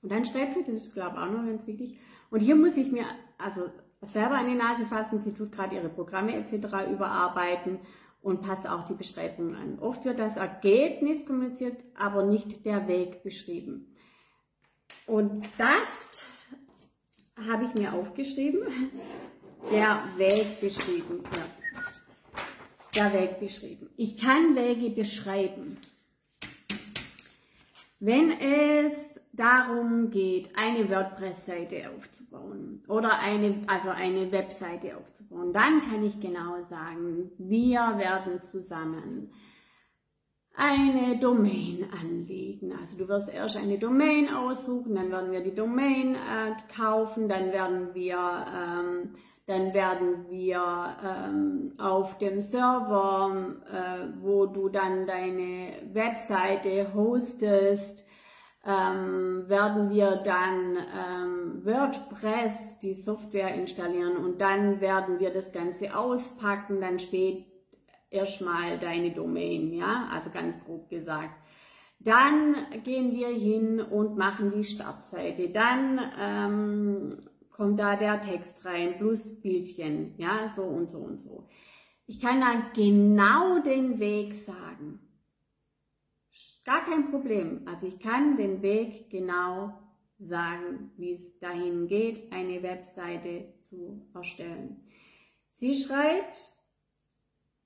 Und 0.00 0.12
dann 0.12 0.24
schreibt 0.24 0.54
sie, 0.54 0.64
das 0.64 0.86
ist 0.86 0.94
glaube 0.94 1.16
ich 1.16 1.22
auch 1.22 1.30
noch 1.30 1.44
ganz 1.44 1.66
wichtig, 1.66 1.98
und 2.30 2.40
hier 2.40 2.56
muss 2.56 2.78
ich 2.78 2.90
mir 2.90 3.04
also 3.36 3.70
selber 4.02 4.36
an 4.36 4.48
die 4.48 4.54
Nase 4.54 4.86
fassen, 4.86 5.20
sie 5.20 5.32
tut 5.32 5.52
gerade 5.52 5.76
ihre 5.76 5.88
Programme 5.88 6.34
etc. 6.34 6.90
überarbeiten 6.90 7.78
und 8.20 8.42
passt 8.42 8.68
auch 8.68 8.86
die 8.86 8.94
Beschreibungen 8.94 9.54
an. 9.54 9.78
Oft 9.80 10.04
wird 10.04 10.18
das 10.18 10.36
Ergebnis 10.36 11.26
kommuniziert, 11.26 11.76
aber 11.94 12.24
nicht 12.24 12.64
der 12.64 12.88
Weg 12.88 13.22
beschrieben. 13.22 13.94
Und 15.06 15.48
das 15.58 16.24
habe 17.48 17.64
ich 17.64 17.74
mir 17.74 17.92
aufgeschrieben. 17.92 18.62
Der 19.70 20.02
Weg 20.16 20.60
beschrieben. 20.60 21.22
Ja. 21.34 21.46
Der 22.94 23.12
Weg 23.12 23.40
beschrieben. 23.40 23.88
Ich 23.96 24.18
kann 24.18 24.54
Wege 24.54 24.90
beschreiben. 24.90 25.78
Wenn 28.04 28.32
es 28.32 29.20
darum 29.32 30.10
geht, 30.10 30.50
eine 30.56 30.90
WordPress-Seite 30.90 31.88
aufzubauen 31.96 32.82
oder 32.88 33.20
eine, 33.20 33.62
also 33.68 33.90
eine 33.90 34.32
Webseite 34.32 34.96
aufzubauen, 34.96 35.52
dann 35.52 35.80
kann 35.82 36.02
ich 36.02 36.18
genau 36.18 36.60
sagen, 36.62 37.30
wir 37.38 37.78
werden 37.98 38.42
zusammen 38.42 39.30
eine 40.56 41.16
Domain 41.20 41.86
anlegen. 41.92 42.72
Also 42.72 42.98
du 42.98 43.06
wirst 43.06 43.32
erst 43.32 43.56
eine 43.56 43.78
Domain 43.78 44.28
aussuchen, 44.34 44.96
dann 44.96 45.12
werden 45.12 45.30
wir 45.30 45.44
die 45.44 45.54
Domain 45.54 46.16
äh, 46.16 46.56
kaufen, 46.74 47.28
dann 47.28 47.52
werden 47.52 47.94
wir, 47.94 48.18
ähm, 48.18 49.14
dann 49.46 49.74
werden 49.74 50.30
wir 50.30 50.96
ähm, 51.04 51.74
auf 51.78 52.16
dem 52.18 52.40
Server, 52.40 53.56
äh, 53.70 54.22
wo 54.22 54.46
du 54.46 54.68
dann 54.68 55.06
deine 55.06 55.72
Webseite 55.92 56.94
hostest, 56.94 58.06
ähm, 58.64 59.48
werden 59.48 59.90
wir 59.90 60.22
dann 60.24 60.76
ähm, 60.76 61.64
WordPress, 61.64 62.78
die 62.78 62.94
Software 62.94 63.54
installieren 63.54 64.16
und 64.16 64.40
dann 64.40 64.80
werden 64.80 65.18
wir 65.18 65.32
das 65.32 65.52
Ganze 65.52 65.96
auspacken, 65.96 66.80
dann 66.80 67.00
steht 67.00 67.46
erstmal 68.10 68.78
deine 68.78 69.10
Domain, 69.10 69.72
ja, 69.72 70.08
also 70.12 70.30
ganz 70.30 70.62
grob 70.64 70.88
gesagt. 70.88 71.34
Dann 71.98 72.56
gehen 72.84 73.12
wir 73.12 73.28
hin 73.28 73.80
und 73.80 74.16
machen 74.16 74.52
die 74.52 74.64
Startseite. 74.64 75.50
Dann 75.50 76.00
ähm, 76.20 77.18
kommt 77.52 77.78
da 77.78 77.96
der 77.96 78.20
Text 78.20 78.64
rein 78.64 78.98
plus 78.98 79.40
Bildchen, 79.40 80.14
ja, 80.18 80.52
so 80.54 80.62
und 80.62 80.90
so 80.90 80.98
und 80.98 81.20
so. 81.20 81.48
Ich 82.06 82.20
kann 82.20 82.40
da 82.40 82.70
genau 82.74 83.60
den 83.60 83.98
Weg 83.98 84.34
sagen. 84.34 85.00
Gar 86.64 86.84
kein 86.84 87.10
Problem. 87.10 87.62
Also 87.66 87.86
ich 87.86 87.98
kann 87.98 88.36
den 88.36 88.62
Weg 88.62 89.10
genau 89.10 89.72
sagen, 90.18 90.92
wie 90.96 91.12
es 91.12 91.38
dahin 91.40 91.88
geht, 91.88 92.32
eine 92.32 92.62
Webseite 92.62 93.54
zu 93.60 94.06
erstellen. 94.14 94.84
Sie 95.50 95.74
schreibt, 95.74 96.52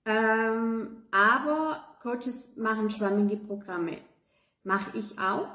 ähm, 0.07 1.03
aber 1.11 1.99
Coaches 2.03 2.57
machen 2.57 2.89
schwammige 2.89 3.37
Programme. 3.37 3.99
Mache 4.63 4.97
ich 4.99 5.19
auch. 5.19 5.49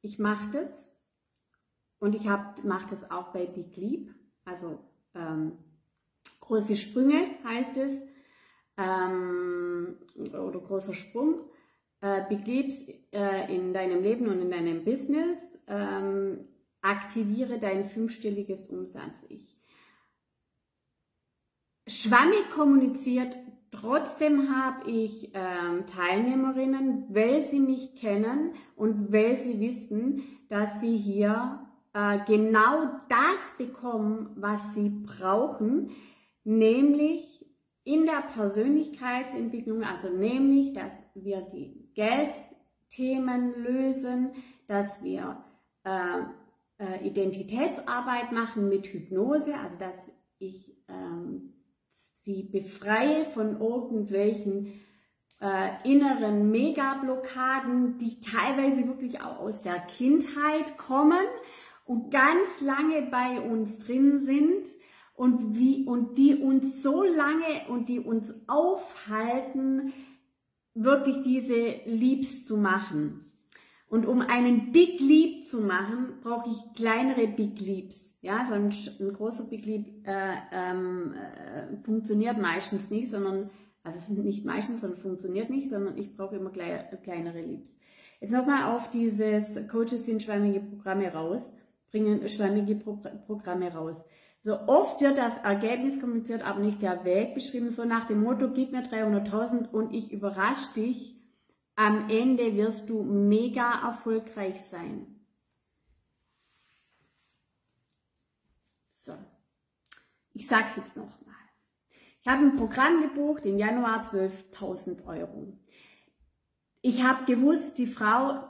Ich 0.00 0.18
mache 0.18 0.50
das. 0.52 0.85
Und 1.98 2.14
ich 2.14 2.24
mache 2.24 2.86
das 2.90 3.10
auch 3.10 3.32
bei 3.32 3.46
Big 3.46 3.76
Leap. 3.76 4.14
Also 4.44 4.78
ähm, 5.14 5.52
große 6.40 6.76
Sprünge 6.76 7.26
heißt 7.44 7.76
es. 7.78 8.06
Ähm, 8.78 9.96
oder 10.16 10.60
großer 10.60 10.92
Sprung 10.92 11.40
äh, 12.00 12.22
begibst 12.28 12.88
äh, 13.12 13.54
in 13.54 13.72
deinem 13.72 14.02
Leben 14.02 14.28
und 14.28 14.40
in 14.40 14.50
deinem 14.50 14.84
Business, 14.84 15.58
ähm, 15.66 16.46
aktiviere 16.82 17.58
dein 17.58 17.86
fünfstelliges 17.86 18.68
Umsatz-Ich. 18.68 19.56
Schwammig 21.88 22.50
kommuniziert, 22.50 23.36
trotzdem 23.70 24.54
habe 24.54 24.90
ich 24.90 25.30
ähm, 25.34 25.86
Teilnehmerinnen, 25.86 27.06
weil 27.08 27.44
sie 27.44 27.60
mich 27.60 27.96
kennen 27.96 28.52
und 28.76 29.12
weil 29.12 29.38
sie 29.38 29.58
wissen, 29.60 30.22
dass 30.48 30.80
sie 30.80 30.96
hier 30.96 31.65
äh, 31.96 32.18
genau 32.26 32.90
das 33.08 33.56
bekommen, 33.56 34.28
was 34.36 34.74
sie 34.74 34.90
brauchen, 34.90 35.92
nämlich 36.44 37.46
in 37.84 38.04
der 38.04 38.22
Persönlichkeitsentwicklung, 38.34 39.82
also 39.82 40.10
nämlich, 40.10 40.74
dass 40.74 40.92
wir 41.14 41.40
die 41.40 41.88
Geldthemen 41.94 43.62
lösen, 43.62 44.32
dass 44.66 45.02
wir 45.02 45.42
äh, 45.84 46.20
äh, 46.78 47.06
Identitätsarbeit 47.06 48.30
machen 48.30 48.68
mit 48.68 48.88
Hypnose, 48.88 49.54
also 49.54 49.78
dass 49.78 50.10
ich 50.38 50.76
ähm, 50.88 51.54
sie 51.92 52.42
befreie 52.42 53.24
von 53.24 53.58
irgendwelchen 53.58 54.82
äh, 55.40 55.70
inneren 55.90 56.50
Megablockaden, 56.50 57.96
die 57.96 58.20
teilweise 58.20 58.86
wirklich 58.86 59.22
auch 59.22 59.38
aus 59.38 59.62
der 59.62 59.78
Kindheit 59.78 60.76
kommen 60.76 61.24
und 61.86 62.10
ganz 62.10 62.60
lange 62.60 63.08
bei 63.10 63.40
uns 63.40 63.78
drin 63.78 64.18
sind 64.18 64.66
und 65.14 65.56
wie 65.56 65.84
und 65.84 66.18
die 66.18 66.34
uns 66.34 66.82
so 66.82 67.02
lange 67.02 67.68
und 67.68 67.88
die 67.88 68.00
uns 68.00 68.34
aufhalten, 68.46 69.92
wirklich 70.74 71.22
diese 71.22 71.80
Leaps 71.86 72.44
zu 72.44 72.58
machen. 72.58 73.32
Und 73.88 74.04
um 74.04 74.20
einen 74.20 74.72
Big 74.72 75.00
Leap 75.00 75.46
zu 75.48 75.60
machen, 75.60 76.18
brauche 76.22 76.50
ich 76.50 76.74
kleinere 76.74 77.28
Big 77.28 77.60
Leaps. 77.60 78.14
Ja, 78.20 78.44
so 78.46 78.54
ein, 78.54 78.72
ein 79.00 79.12
großer 79.12 79.44
Big 79.44 79.64
Leap 79.64 80.06
äh, 80.06 80.34
ähm, 80.52 81.14
äh, 81.14 81.76
funktioniert 81.82 82.38
meistens 82.38 82.90
nicht, 82.90 83.08
sondern, 83.08 83.50
also 83.84 83.98
nicht 84.22 84.44
meistens, 84.44 84.80
sondern 84.80 84.98
funktioniert 84.98 85.50
nicht, 85.50 85.70
sondern 85.70 85.96
ich 85.96 86.14
brauche 86.16 86.36
immer 86.36 86.50
klei 86.50 86.78
kleinere 87.04 87.40
Leaps. 87.40 87.70
Jetzt 88.20 88.32
nochmal 88.32 88.74
auf 88.74 88.90
dieses 88.90 89.68
Coaches 89.68 90.04
sind 90.04 90.22
schwammige 90.22 90.60
Programme 90.60 91.12
raus, 91.12 91.52
bringen 91.96 92.28
schwammige 92.28 92.74
Pro 92.74 92.98
Programme 93.26 93.72
raus. 93.72 94.04
So 94.40 94.60
oft 94.66 95.00
wird 95.00 95.16
das 95.16 95.36
Ergebnis 95.38 95.98
kommuniziert, 95.98 96.42
aber 96.42 96.60
nicht 96.60 96.82
der 96.82 97.04
Weg 97.04 97.34
beschrieben, 97.34 97.70
so 97.70 97.84
nach 97.84 98.06
dem 98.06 98.22
Motto, 98.22 98.50
gib 98.52 98.70
mir 98.72 98.82
300.000 98.82 99.70
und 99.70 99.94
ich 99.94 100.12
überrasche 100.12 100.74
dich. 100.74 101.16
Am 101.74 102.08
Ende 102.08 102.54
wirst 102.56 102.88
du 102.88 103.02
mega 103.02 103.86
erfolgreich 103.86 104.60
sein. 104.70 105.06
So, 108.96 109.12
ich 110.32 110.46
sag's 110.46 110.76
jetzt 110.76 110.96
nochmal. 110.96 111.34
Ich 112.20 112.28
habe 112.28 112.42
ein 112.42 112.56
Programm 112.56 113.02
gebucht 113.02 113.46
im 113.46 113.58
Januar 113.58 114.02
12.000 114.02 115.06
Euro. 115.06 115.58
Ich 116.82 117.02
habe 117.02 117.24
gewusst, 117.24 117.78
die 117.78 117.86
Frau, 117.86 118.44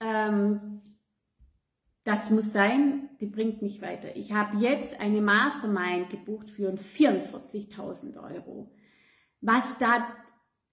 ähm, 0.00 0.69
das 2.04 2.30
muss 2.30 2.52
sein, 2.52 3.10
die 3.20 3.26
bringt 3.26 3.60
mich 3.60 3.82
weiter. 3.82 4.16
Ich 4.16 4.32
habe 4.32 4.56
jetzt 4.56 4.98
eine 5.00 5.20
Mastermind 5.20 6.08
gebucht 6.08 6.48
für 6.48 6.72
44.000 6.72 8.34
Euro. 8.34 8.72
Was 9.42 9.64
da, 9.78 10.06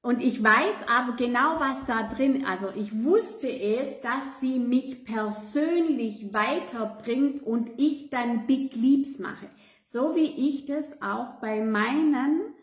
und 0.02 0.22
ich 0.22 0.42
weiß 0.42 0.88
aber 0.88 1.18
genau, 1.18 1.60
was 1.60 1.84
da 1.86 2.04
drin, 2.04 2.46
also 2.46 2.70
ich 2.76 3.04
wusste 3.04 3.50
es, 3.50 4.00
dass 4.02 4.40
sie 4.40 4.58
mich 4.58 5.04
persönlich 5.04 6.34
weiterbringt 6.34 7.44
und 7.44 7.72
ich 7.78 8.10
dann 8.10 8.48
Big 8.48 8.74
Leaps 8.76 9.20
mache. 9.20 9.50
So 9.90 10.16
wie 10.16 10.50
ich 10.50 10.66
das 10.66 11.02
auch 11.02 11.40
bei 11.42 11.62
meinen 11.62 12.54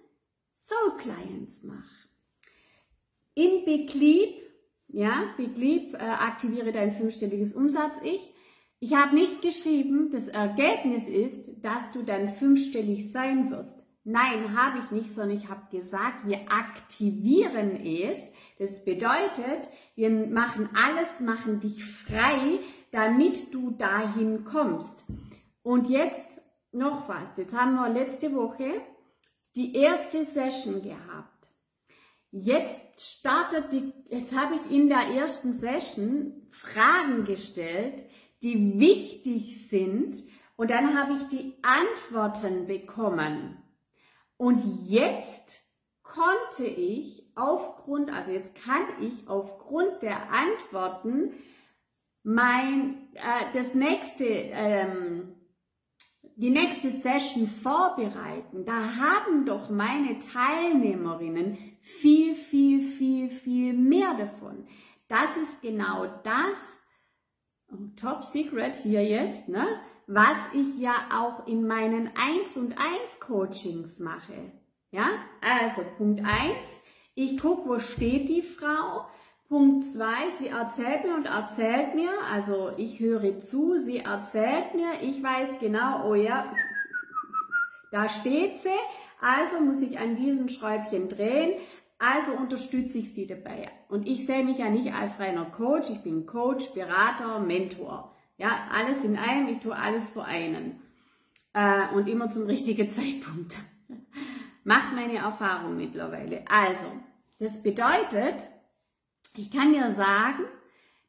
Soul 0.53 0.97
Clients 0.97 1.63
mache. 1.63 2.09
In 3.35 3.65
Big 3.67 3.93
Leap, 3.95 4.41
ja, 4.89 5.35
Big 5.37 5.57
Leap, 5.57 5.95
äh, 5.95 5.99
aktiviere 5.99 6.73
dein 6.73 6.93
fünfstelliges 6.93 7.53
Umsatz-Ich 7.55 8.34
ich 8.81 8.95
habe 8.95 9.15
nicht 9.15 9.43
geschrieben, 9.43 10.11
das 10.11 10.29
Ergebnis 10.29 11.09
ist, 11.09 11.51
dass 11.63 11.91
du 11.93 12.03
dann 12.03 12.29
fünfstellig 12.29 13.11
sein 13.11 13.51
wirst. 13.51 13.85
Nein, 14.05 14.55
habe 14.55 14.81
ich 14.81 14.91
nicht, 14.91 15.15
sondern 15.15 15.39
ich 15.39 15.49
habe 15.49 15.75
gesagt, 15.75 16.27
wir 16.27 16.53
aktivieren 16.53 17.81
es. 17.85 18.19
Das 18.59 18.85
bedeutet, 18.85 19.71
wir 19.95 20.11
machen 20.11 20.69
alles, 20.75 21.09
machen 21.21 21.61
dich 21.61 21.85
frei, 21.85 22.59
damit 22.91 23.55
du 23.55 23.71
dahin 23.71 24.45
kommst. 24.45 25.05
Und 25.63 25.89
jetzt 25.89 26.43
noch 26.71 27.09
was. 27.09 27.39
Jetzt 27.39 27.57
haben 27.57 27.75
wir 27.75 27.89
letzte 27.89 28.35
Woche 28.35 28.83
die 29.57 29.75
erste 29.75 30.25
Session 30.25 30.83
gehabt. 30.83 31.49
Jetzt 32.31 32.81
startet 32.99 33.73
die, 33.73 33.93
jetzt 34.11 34.37
habe 34.37 34.57
ich 34.57 34.77
in 34.77 34.89
der 34.89 35.07
ersten 35.07 35.53
Session 35.53 36.49
Fragen 36.51 37.25
gestellt, 37.25 38.05
die 38.45 38.79
wichtig 38.79 39.69
sind. 39.69 40.15
Und 40.57 40.71
dann 40.71 40.97
habe 40.97 41.15
ich 41.15 41.29
die 41.29 41.55
Antworten 41.63 42.67
bekommen. 42.67 43.57
Und 44.37 44.63
jetzt 44.87 45.63
konnte 46.03 46.67
ich 46.67 47.33
aufgrund, 47.35 48.13
also 48.13 48.31
jetzt 48.31 48.55
kann 48.55 48.85
ich 49.01 49.27
aufgrund 49.27 50.03
der 50.03 50.31
Antworten 50.31 51.33
mein, 52.23 53.09
äh, 53.15 53.53
das 53.53 53.75
nächste, 53.75 54.25
ähm, 54.25 55.35
die 56.37 56.51
nächste 56.51 56.91
Session 56.91 57.49
vorbereiten. 57.49 58.65
Da 58.65 58.97
haben 58.97 59.47
doch 59.47 59.71
meine 59.71 60.19
Teilnehmerinnen 60.19 61.59
viel, 61.81 62.35
viel, 62.35 62.83
viel, 62.83 63.31
viel 63.31 63.73
mehr 63.73 64.15
davon. 64.15 64.67
Das 65.09 65.37
ist 65.37 65.61
genau 65.63 66.07
das, 66.23 66.84
Top 67.97 68.25
Secret 68.25 68.75
hier 68.77 69.05
jetzt, 69.05 69.49
ne? 69.49 69.67
was 70.07 70.37
ich 70.53 70.79
ja 70.79 70.95
auch 71.13 71.47
in 71.47 71.67
meinen 71.67 72.11
1 72.15 72.57
und 72.57 72.73
1 72.79 73.21
Coachings 73.21 73.99
mache. 73.99 74.53
Ja, 74.91 75.09
also 75.41 75.83
Punkt 75.97 76.21
1, 76.21 76.57
ich 77.15 77.41
gucke, 77.41 77.69
wo 77.69 77.79
steht 77.81 78.29
die 78.29 78.43
Frau. 78.43 79.07
Punkt 79.49 79.87
2, 79.93 80.05
sie 80.39 80.49
erzählt 80.49 81.05
mir 81.05 81.15
und 81.15 81.27
erzählt 81.27 81.95
mir, 81.95 82.11
also 82.33 82.73
ich 82.77 82.99
höre 82.99 83.41
zu, 83.41 83.81
sie 83.81 83.99
erzählt 83.99 84.75
mir, 84.75 85.03
ich 85.03 85.23
weiß 85.23 85.59
genau, 85.61 86.09
oh 86.09 86.15
ja, 86.15 86.53
da 87.91 88.09
steht 88.09 88.59
sie, 88.61 88.69
also 89.21 89.61
muss 89.61 89.83
ich 89.83 89.99
an 89.99 90.17
diesem 90.17 90.49
Schräubchen 90.49 91.09
drehen, 91.09 91.61
also 91.99 92.33
unterstütze 92.33 92.99
ich 92.99 93.15
sie 93.15 93.27
dabei. 93.27 93.71
Und 93.89 94.07
ich 94.07 94.27
sehe 94.27 94.45
mich 94.45 94.59
ja 94.59 94.71
nicht 94.71 94.93
als 94.93 95.19
reiner 95.19 95.47
Coach, 95.47 95.91
ich 95.91 96.03
bin 96.03 96.27
Coach, 96.27 96.75
Berater, 96.75 97.39
Mentor. 97.41 98.15
Ja, 98.37 98.69
alles 98.73 99.05
in 99.05 99.17
einem, 99.17 99.49
ich 99.49 99.61
tue 99.61 99.77
alles 99.77 100.11
für 100.11 100.25
einen. 100.25 100.81
Äh, 101.53 101.89
und 101.95 102.09
immer 102.09 102.31
zum 102.31 102.45
richtigen 102.45 102.91
Zeitpunkt. 102.91 103.55
Macht 104.65 104.95
meine 104.95 105.17
Erfahrung 105.17 105.77
mittlerweile. 105.77 106.45
Also, 106.49 107.01
das 107.39 107.63
bedeutet, 107.63 108.49
ich 109.37 109.51
kann 109.51 109.73
dir 109.73 109.95
sagen, 109.95 110.45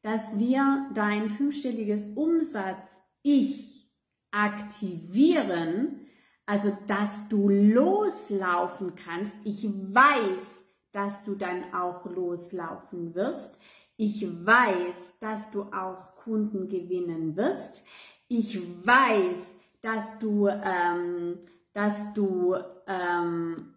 dass 0.01 0.37
wir 0.37 0.89
dein 0.93 1.29
fünfstelliges 1.29 2.09
Umsatz 2.09 2.87
Ich 3.23 3.89
aktivieren, 4.29 6.07
also 6.45 6.77
dass 6.87 7.27
du 7.29 7.49
loslaufen 7.49 8.93
kannst. 8.95 9.33
Ich 9.45 9.65
weiß, 9.65 10.64
dass 10.95 11.21
du 11.25 11.35
dann 11.35 11.73
auch 11.73 12.05
loslaufen 12.05 13.15
wirst. 13.15 13.59
Ich 13.97 14.25
weiß, 14.45 14.95
dass 15.19 15.51
du 15.51 15.63
auch 15.63 16.15
Kunden 16.15 16.69
gewinnen 16.69 17.35
wirst. 17.35 17.85
Ich 18.29 18.57
weiß, 18.87 19.37
dass 19.81 20.05
du, 20.19 20.47
ähm, 20.47 21.41
dass 21.73 21.93
du 22.13 22.55
ähm, 22.87 23.75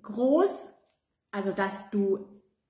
groß, 0.00 0.68
also 1.32 1.50
dass 1.50 1.90
du 1.90 2.24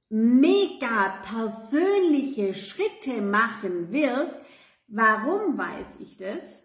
mega 0.09 1.23
persönliche 1.23 2.55
Schritte 2.55 3.20
machen 3.20 3.92
wirst. 3.92 4.38
Warum 4.87 5.59
weiß 5.59 5.97
ich 5.99 6.16
das? 6.16 6.64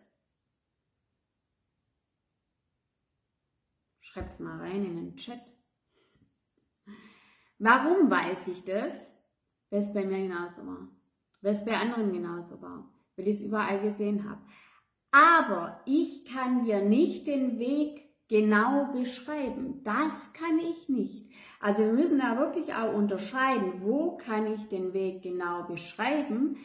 Schreib's 3.99 4.39
mal 4.39 4.59
rein 4.59 4.85
in 4.85 4.95
den 4.95 5.17
Chat. 5.17 5.48
Warum 7.59 8.09
weiß 8.09 8.47
ich 8.47 8.63
das? 8.63 8.93
Weil 9.69 9.83
es 9.83 9.93
bei 9.93 10.05
mir 10.05 10.17
genauso 10.17 10.65
war. 10.65 10.87
Weil 11.41 11.53
es 11.53 11.65
bei 11.65 11.77
anderen 11.77 12.11
genauso 12.11 12.61
war. 12.61 12.89
Weil 13.15 13.27
ich 13.27 13.35
es 13.35 13.41
überall 13.41 13.81
gesehen 13.81 14.27
habe. 14.29 14.41
Aber 15.11 15.81
ich 15.85 16.25
kann 16.25 16.63
dir 16.63 16.81
nicht 16.81 17.27
den 17.27 17.59
Weg 17.59 18.09
genau 18.29 18.85
beschreiben. 18.93 19.81
Das 19.83 20.31
kann 20.33 20.59
ich 20.59 20.87
nicht. 20.87 21.29
Also 21.59 21.83
wir 21.83 21.93
müssen 21.93 22.19
da 22.19 22.37
wirklich 22.37 22.73
auch 22.73 22.93
unterscheiden, 22.93 23.81
wo 23.81 24.15
kann 24.17 24.47
ich 24.53 24.67
den 24.69 24.93
Weg 24.93 25.23
genau 25.23 25.63
beschreiben. 25.63 26.57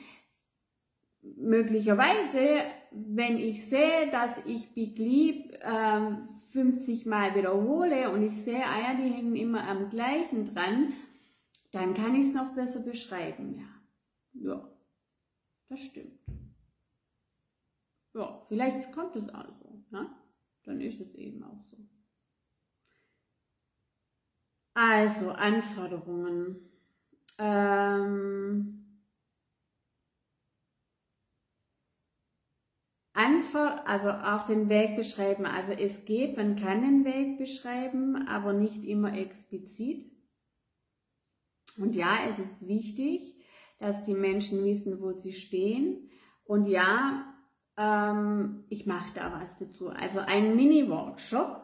Möglicherweise, 1.23 2.61
wenn 2.95 3.39
ich 3.39 3.67
sehe, 3.67 4.11
dass 4.11 4.45
ich 4.47 4.73
Big 4.75 4.97
Leap 4.99 5.59
ähm, 5.63 6.27
50 6.53 7.07
Mal 7.07 7.35
wiederhole 7.35 8.11
und 8.11 8.23
ich 8.23 8.37
sehe, 8.37 8.65
ah 8.65 8.81
ja, 8.81 8.95
die 8.95 9.11
hängen 9.11 9.35
immer 9.37 9.67
am 9.67 9.91
gleichen 9.91 10.45
dran, 10.45 10.93
dann 11.73 11.95
kann 11.95 12.15
ich 12.15 12.29
es 12.29 12.35
noch 12.35 12.55
besser 12.55 12.81
beschreiben, 12.81 13.59
ja. 13.59 13.67
Ja, 14.35 14.69
das 15.69 15.81
stimmt. 15.81 16.21
Ja, 18.15 18.39
vielleicht 18.49 18.93
kommt 18.93 19.17
es 19.17 19.29
auch 19.29 19.53
so, 19.61 19.85
ne? 19.91 20.09
Dann 20.63 20.81
ist 20.81 21.01
es 21.01 21.15
eben 21.15 21.43
auch 21.43 21.65
so. 21.71 21.77
Also, 24.75 25.31
Anforderungen. 25.31 26.71
Ähm, 27.39 28.84
Antwort, 33.15 33.87
also 33.87 34.11
auch 34.11 34.45
den 34.45 34.69
Weg 34.69 34.97
beschreiben. 34.97 35.47
Also 35.47 35.73
es 35.73 36.05
geht, 36.05 36.37
man 36.37 36.57
kann 36.57 36.83
den 36.83 37.05
Weg 37.05 37.39
beschreiben, 37.39 38.27
aber 38.29 38.53
nicht 38.53 38.85
immer 38.85 39.17
explizit. 39.17 40.11
Und 41.79 41.95
ja, 41.95 42.19
es 42.29 42.41
ist 42.41 42.67
wichtig, 42.67 43.37
dass 43.79 44.03
die 44.03 44.15
Menschen 44.15 44.65
wissen, 44.65 45.01
wo 45.01 45.13
sie 45.13 45.33
stehen. 45.33 46.11
Und 46.45 46.67
ja, 46.67 47.33
ähm, 47.77 48.65
ich 48.69 48.85
mache 48.85 49.15
da 49.15 49.41
was 49.41 49.57
dazu. 49.57 49.89
Also 49.89 50.19
ein 50.19 50.57
Mini-Workshop. 50.57 51.63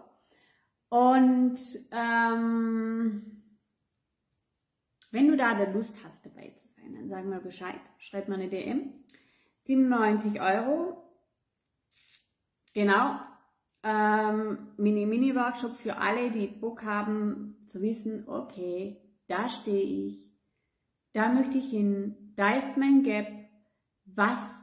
Und 0.88 1.58
ähm, 1.90 3.42
wenn 5.10 5.28
du 5.28 5.36
da 5.36 5.52
Lust 5.72 5.96
hast, 6.04 6.24
dabei 6.24 6.50
zu 6.56 6.68
sein, 6.68 6.94
dann 6.94 7.08
sag 7.08 7.24
mir 7.24 7.40
Bescheid. 7.40 7.80
Schreib 7.98 8.28
mir 8.28 8.36
eine 8.36 8.48
DM. 8.48 9.04
97 9.62 10.40
Euro 10.40 10.99
Genau. 12.72 13.16
Ähm, 13.82 14.74
Mini-Mini-Workshop 14.76 15.76
für 15.76 15.96
alle, 15.96 16.30
die 16.30 16.46
Bock 16.46 16.84
haben 16.84 17.56
zu 17.66 17.80
wissen, 17.80 18.28
okay, 18.28 19.00
da 19.26 19.48
stehe 19.48 19.82
ich, 19.82 20.30
da 21.12 21.32
möchte 21.32 21.58
ich 21.58 21.70
hin, 21.70 22.34
da 22.36 22.56
ist 22.56 22.76
mein 22.76 23.02
Gap, 23.02 23.28
was, 24.04 24.54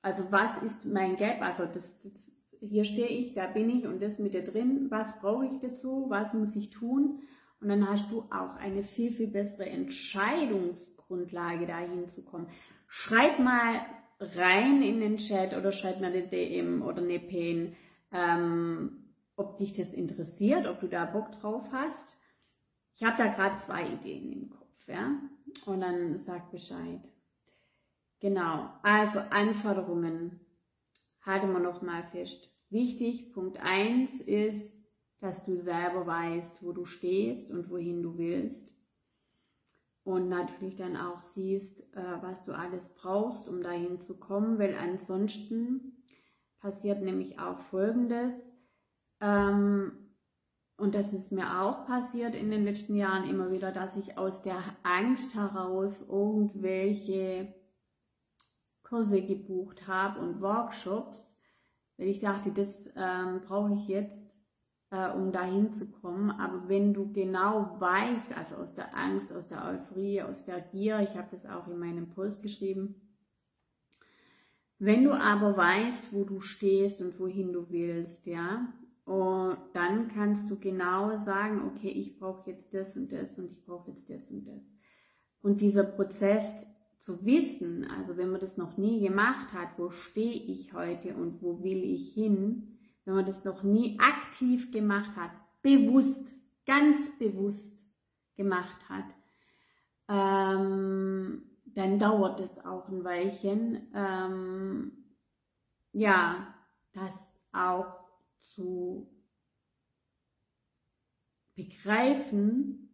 also 0.00 0.30
was 0.30 0.62
ist 0.62 0.84
mein 0.84 1.16
Gap, 1.16 1.42
also 1.42 1.66
das, 1.66 2.00
das 2.00 2.30
hier 2.60 2.84
stehe 2.84 3.08
ich, 3.08 3.34
da 3.34 3.46
bin 3.46 3.70
ich 3.70 3.86
und 3.86 4.00
das 4.00 4.18
mit 4.18 4.34
dir 4.34 4.44
drin, 4.44 4.86
was 4.90 5.18
brauche 5.18 5.46
ich 5.46 5.58
dazu, 5.60 6.06
was 6.08 6.34
muss 6.34 6.54
ich 6.56 6.70
tun? 6.70 7.22
Und 7.60 7.68
dann 7.68 7.88
hast 7.88 8.10
du 8.10 8.22
auch 8.30 8.56
eine 8.56 8.82
viel, 8.82 9.12
viel 9.12 9.28
bessere 9.28 9.68
Entscheidungsgrundlage 9.68 11.66
dahin 11.66 12.08
zu 12.08 12.24
kommen. 12.24 12.48
Schreib 12.86 13.38
mal 13.38 13.80
rein 14.20 14.82
in 14.82 15.00
den 15.00 15.16
Chat 15.16 15.54
oder 15.54 15.72
schreib 15.72 16.00
mir 16.00 16.08
eine 16.08 16.26
DM 16.26 16.82
oder 16.82 17.02
eine 17.02 17.18
Pen, 17.18 17.74
ähm, 18.12 19.14
ob 19.36 19.58
dich 19.58 19.72
das 19.72 19.94
interessiert, 19.94 20.66
ob 20.66 20.80
du 20.80 20.88
da 20.88 21.06
Bock 21.06 21.32
drauf 21.32 21.68
hast. 21.72 22.20
Ich 22.94 23.02
habe 23.02 23.16
da 23.16 23.28
gerade 23.28 23.58
zwei 23.58 23.86
Ideen 23.86 24.32
im 24.32 24.50
Kopf, 24.50 24.86
ja. 24.86 25.18
Und 25.64 25.80
dann 25.80 26.16
sag 26.16 26.50
Bescheid. 26.50 27.08
Genau, 28.20 28.68
also 28.82 29.18
Anforderungen. 29.30 30.40
halten 31.22 31.52
wir 31.52 31.60
noch 31.60 31.80
mal 31.80 32.02
fest. 32.12 32.50
Wichtig, 32.68 33.32
Punkt 33.32 33.58
1 33.58 34.20
ist, 34.20 34.84
dass 35.20 35.44
du 35.44 35.56
selber 35.56 36.06
weißt, 36.06 36.62
wo 36.62 36.72
du 36.72 36.84
stehst 36.84 37.50
und 37.50 37.70
wohin 37.70 38.02
du 38.02 38.16
willst. 38.18 38.74
Und 40.02 40.28
natürlich 40.28 40.76
dann 40.76 40.96
auch 40.96 41.20
siehst, 41.20 41.80
äh, 41.94 42.22
was 42.22 42.44
du 42.44 42.52
alles 42.52 42.88
brauchst, 42.94 43.48
um 43.48 43.62
dahin 43.62 44.00
zu 44.00 44.18
kommen, 44.18 44.58
weil 44.58 44.74
ansonsten 44.74 46.04
passiert 46.60 47.02
nämlich 47.02 47.38
auch 47.38 47.58
Folgendes. 47.58 48.56
Ähm, 49.20 49.92
und 50.76 50.94
das 50.94 51.12
ist 51.12 51.30
mir 51.30 51.60
auch 51.60 51.84
passiert 51.84 52.34
in 52.34 52.50
den 52.50 52.64
letzten 52.64 52.96
Jahren 52.96 53.28
immer 53.28 53.50
wieder, 53.50 53.70
dass 53.70 53.96
ich 53.96 54.16
aus 54.16 54.40
der 54.40 54.62
Angst 54.82 55.34
heraus 55.34 56.06
irgendwelche 56.08 57.54
Kurse 58.82 59.22
gebucht 59.22 59.86
habe 59.86 60.20
und 60.20 60.40
Workshops, 60.40 61.38
weil 61.98 62.08
ich 62.08 62.20
dachte, 62.20 62.50
das 62.50 62.90
ähm, 62.96 63.42
brauche 63.46 63.74
ich 63.74 63.88
jetzt, 63.88 64.29
äh, 64.90 65.10
um 65.10 65.32
dahin 65.32 65.72
zu 65.72 65.90
kommen. 65.90 66.30
Aber 66.30 66.68
wenn 66.68 66.92
du 66.92 67.12
genau 67.12 67.76
weißt, 67.78 68.36
also 68.36 68.56
aus 68.56 68.74
der 68.74 68.96
Angst, 68.96 69.32
aus 69.32 69.48
der 69.48 69.64
Euphorie, 69.64 70.22
aus 70.22 70.44
der 70.44 70.60
Gier, 70.60 71.00
ich 71.00 71.16
habe 71.16 71.28
das 71.30 71.46
auch 71.46 71.68
in 71.68 71.78
meinem 71.78 72.08
Post 72.08 72.42
geschrieben, 72.42 72.94
wenn 74.78 75.04
du 75.04 75.12
aber 75.12 75.56
weißt, 75.56 76.12
wo 76.12 76.24
du 76.24 76.40
stehst 76.40 77.02
und 77.02 77.18
wohin 77.20 77.52
du 77.52 77.68
willst, 77.68 78.26
ja, 78.26 78.72
und 79.04 79.58
dann 79.72 80.08
kannst 80.08 80.50
du 80.50 80.58
genau 80.58 81.18
sagen, 81.18 81.62
okay, 81.66 81.90
ich 81.90 82.18
brauche 82.18 82.50
jetzt 82.50 82.72
das 82.72 82.96
und 82.96 83.12
das 83.12 83.38
und 83.38 83.50
ich 83.50 83.64
brauche 83.64 83.90
jetzt 83.90 84.08
das 84.08 84.30
und 84.30 84.46
das. 84.46 84.78
Und 85.42 85.60
dieser 85.60 85.84
Prozess 85.84 86.66
zu 86.98 87.24
wissen, 87.24 87.84
also 87.90 88.16
wenn 88.16 88.30
man 88.30 88.40
das 88.40 88.56
noch 88.56 88.76
nie 88.76 89.00
gemacht 89.00 89.52
hat, 89.52 89.78
wo 89.78 89.90
stehe 89.90 90.32
ich 90.32 90.72
heute 90.74 91.14
und 91.14 91.42
wo 91.42 91.62
will 91.62 91.82
ich 91.82 92.14
hin, 92.14 92.69
wenn 93.04 93.14
man 93.14 93.26
das 93.26 93.44
noch 93.44 93.62
nie 93.62 93.98
aktiv 93.98 94.70
gemacht 94.70 95.16
hat, 95.16 95.30
bewusst, 95.62 96.32
ganz 96.66 97.10
bewusst 97.18 97.86
gemacht 98.36 98.88
hat, 98.88 99.04
ähm, 100.08 101.42
dann 101.66 101.98
dauert 101.98 102.40
es 102.40 102.58
auch 102.64 102.88
ein 102.88 103.04
Weilchen, 103.04 103.90
ähm, 103.94 104.92
ja, 105.92 106.54
das 106.92 107.14
auch 107.52 108.00
zu 108.38 109.08
begreifen 111.54 112.90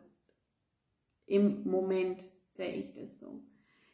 im 1.25 1.69
Moment 1.69 2.23
sehe 2.45 2.75
ich 2.75 2.93
das 2.93 3.19
so. 3.19 3.43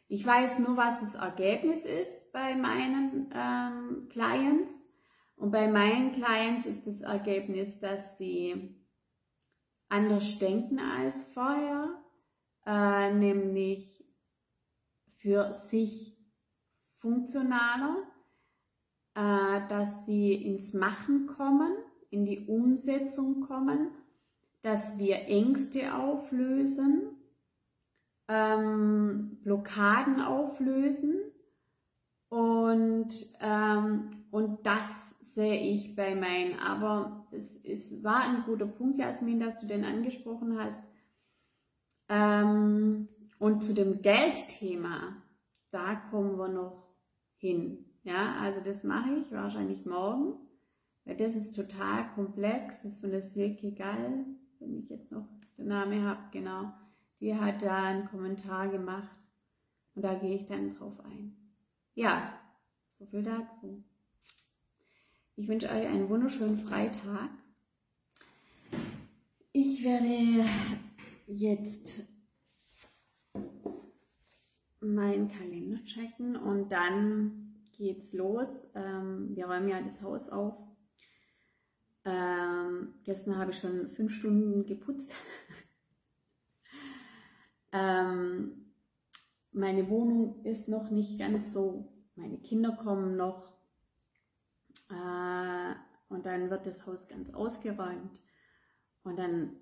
Ich 0.06 0.24
weiß 0.24 0.58
nur, 0.60 0.76
was 0.76 1.00
das 1.00 1.14
Ergebnis 1.14 1.84
ist 1.84 2.30
bei 2.32 2.54
meinen 2.54 3.30
ähm, 3.34 4.08
Clients 4.10 4.72
und 5.36 5.50
bei 5.50 5.68
meinen 5.68 6.12
Clients 6.12 6.66
ist 6.66 6.86
das 6.86 7.02
Ergebnis, 7.02 7.78
dass 7.78 8.18
sie 8.18 8.76
anders 9.88 10.38
denken 10.38 10.78
als 10.78 11.26
vorher, 11.26 12.02
äh, 12.66 13.14
nämlich 13.14 14.04
für 15.16 15.52
sich 15.52 16.18
funktionaler, 17.00 17.96
äh, 19.14 19.66
dass 19.68 20.04
sie 20.06 20.34
ins 20.34 20.74
Machen 20.74 21.26
kommen, 21.26 21.72
in 22.10 22.24
die 22.24 22.46
Umsetzung 22.46 23.40
kommen, 23.40 23.88
dass 24.62 24.98
wir 24.98 25.26
Ängste 25.26 25.94
auflösen, 25.94 27.02
ähm, 28.28 29.38
Blockaden 29.42 30.20
auflösen 30.20 31.14
und, 32.28 33.08
ähm, 33.40 34.24
und 34.30 34.66
das 34.66 35.14
sehe 35.20 35.60
ich 35.60 35.94
bei 35.94 36.14
meinen. 36.14 36.58
Aber 36.58 37.26
es, 37.30 37.56
es 37.64 38.02
war 38.02 38.22
ein 38.22 38.42
guter 38.44 38.66
Punkt, 38.66 38.98
Jasmin, 38.98 39.40
dass 39.40 39.60
du 39.60 39.66
den 39.66 39.84
angesprochen 39.84 40.58
hast. 40.58 40.82
Ähm, 42.08 43.08
und 43.38 43.62
zu 43.62 43.72
dem 43.72 44.02
Geldthema, 44.02 45.16
da 45.70 45.94
kommen 46.10 46.36
wir 46.38 46.48
noch 46.48 46.82
hin. 47.36 47.84
Ja, 48.02 48.36
also 48.40 48.60
das 48.60 48.84
mache 48.84 49.12
ich 49.20 49.32
wahrscheinlich 49.32 49.84
morgen, 49.84 50.34
weil 51.08 51.16
das 51.16 51.34
ist 51.34 51.56
total 51.56 52.06
komplex. 52.14 52.82
Das 52.82 52.92
ist 52.92 53.00
von 53.00 53.10
der 53.10 53.22
Silke 53.22 53.72
Gall, 53.72 54.26
wenn 54.60 54.78
ich 54.78 54.90
jetzt 54.90 55.10
noch 55.10 55.26
den 55.56 55.68
Namen 55.68 56.04
habe, 56.04 56.20
genau. 56.30 56.70
Die 57.18 57.34
hat 57.34 57.62
da 57.62 57.84
einen 57.84 58.06
Kommentar 58.06 58.68
gemacht 58.68 59.16
und 59.94 60.02
da 60.02 60.14
gehe 60.14 60.36
ich 60.36 60.44
dann 60.44 60.76
drauf 60.76 61.00
ein. 61.00 61.34
Ja, 61.94 62.38
so 62.98 63.06
viel 63.06 63.22
dazu. 63.22 63.82
Ich 65.34 65.48
wünsche 65.48 65.68
euch 65.68 65.86
einen 65.86 66.10
wunderschönen 66.10 66.58
Freitag. 66.58 67.30
Ich 69.52 69.82
werde 69.82 70.44
jetzt 71.26 72.04
meinen 74.80 75.30
Kalender 75.30 75.82
checken 75.84 76.36
und 76.36 76.70
dann 76.70 77.54
geht's 77.78 78.12
los. 78.12 78.68
Ähm, 78.74 79.34
wir 79.34 79.46
räumen 79.46 79.70
ja 79.70 79.80
das 79.80 80.02
Haus 80.02 80.28
auf. 80.28 80.67
Ähm, 82.08 82.94
gestern 83.04 83.36
habe 83.36 83.50
ich 83.50 83.58
schon 83.58 83.86
fünf 83.86 84.14
Stunden 84.14 84.64
geputzt. 84.64 85.14
ähm, 87.72 88.72
meine 89.52 89.90
Wohnung 89.90 90.42
ist 90.44 90.68
noch 90.68 90.90
nicht 90.90 91.18
ganz 91.18 91.52
so. 91.52 91.92
Meine 92.14 92.38
Kinder 92.38 92.72
kommen 92.82 93.16
noch. 93.16 93.52
Äh, 94.88 95.74
und 96.08 96.24
dann 96.24 96.48
wird 96.48 96.64
das 96.64 96.86
Haus 96.86 97.08
ganz 97.08 97.28
ausgeräumt. 97.34 98.22
Und 99.02 99.18
dann 99.18 99.56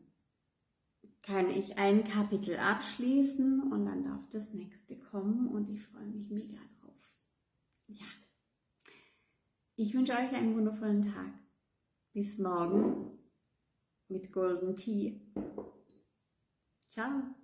kann 1.22 1.50
ich 1.50 1.76
ein 1.78 2.04
Kapitel 2.04 2.56
abschließen 2.56 3.72
und 3.72 3.86
dann 3.86 4.04
darf 4.04 4.30
das 4.30 4.52
nächste 4.52 4.96
kommen 4.96 5.48
und 5.48 5.68
ich 5.68 5.82
freue 5.82 6.06
mich 6.06 6.28
mega 6.30 6.60
drauf. 6.80 6.94
Ja. 7.88 8.06
Ich 9.74 9.92
wünsche 9.94 10.12
euch 10.12 10.32
einen 10.32 10.54
wundervollen 10.54 11.02
Tag. 11.02 11.32
Bis 12.16 12.38
morgen 12.38 13.18
mit 14.08 14.32
Golden 14.32 14.74
Tea. 14.74 15.20
Ciao. 16.88 17.35